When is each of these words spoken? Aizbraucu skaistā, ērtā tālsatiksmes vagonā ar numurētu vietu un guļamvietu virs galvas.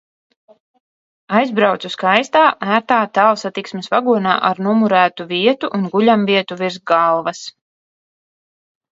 Aizbraucu 1.39 1.89
skaistā, 1.95 2.39
ērtā 2.77 2.97
tālsatiksmes 3.17 3.89
vagonā 3.93 4.33
ar 4.49 4.61
numurētu 4.67 5.27
vietu 5.33 5.69
un 5.79 5.85
guļamvietu 5.97 6.57
virs 6.63 6.79
galvas. 6.93 7.43